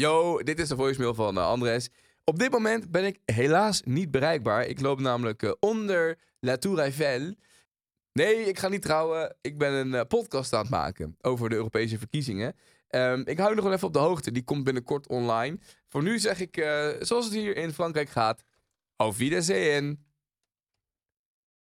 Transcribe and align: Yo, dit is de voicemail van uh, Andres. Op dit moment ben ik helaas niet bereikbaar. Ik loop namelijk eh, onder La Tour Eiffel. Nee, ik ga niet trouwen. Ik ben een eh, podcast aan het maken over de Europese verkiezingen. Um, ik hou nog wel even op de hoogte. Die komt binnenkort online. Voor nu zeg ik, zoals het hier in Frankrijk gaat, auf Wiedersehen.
Yo, 0.00 0.42
dit 0.42 0.58
is 0.58 0.68
de 0.68 0.76
voicemail 0.76 1.14
van 1.14 1.36
uh, 1.36 1.46
Andres. 1.46 1.88
Op 2.24 2.38
dit 2.38 2.50
moment 2.50 2.90
ben 2.90 3.04
ik 3.04 3.18
helaas 3.24 3.82
niet 3.84 4.10
bereikbaar. 4.10 4.66
Ik 4.66 4.80
loop 4.80 5.00
namelijk 5.00 5.42
eh, 5.42 5.52
onder 5.58 6.18
La 6.38 6.56
Tour 6.56 6.78
Eiffel. 6.78 7.34
Nee, 8.12 8.34
ik 8.34 8.58
ga 8.58 8.68
niet 8.68 8.82
trouwen. 8.82 9.36
Ik 9.40 9.58
ben 9.58 9.72
een 9.72 9.94
eh, 9.94 10.06
podcast 10.08 10.52
aan 10.52 10.60
het 10.60 10.70
maken 10.70 11.16
over 11.20 11.48
de 11.48 11.54
Europese 11.54 11.98
verkiezingen. 11.98 12.56
Um, 12.90 13.22
ik 13.26 13.38
hou 13.38 13.54
nog 13.54 13.64
wel 13.64 13.72
even 13.72 13.86
op 13.86 13.92
de 13.92 13.98
hoogte. 13.98 14.32
Die 14.32 14.44
komt 14.44 14.64
binnenkort 14.64 15.08
online. 15.08 15.58
Voor 15.88 16.02
nu 16.02 16.18
zeg 16.18 16.40
ik, 16.40 16.54
zoals 17.00 17.24
het 17.24 17.34
hier 17.34 17.56
in 17.56 17.72
Frankrijk 17.72 18.08
gaat, 18.08 18.42
auf 18.96 19.16
Wiedersehen. 19.16 20.04